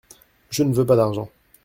Je 0.49 0.63
ne 0.63 0.73
veux 0.73 0.83
pas 0.87 0.95
d'argent. 0.95 1.29